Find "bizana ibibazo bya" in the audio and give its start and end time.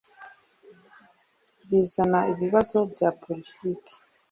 1.69-3.09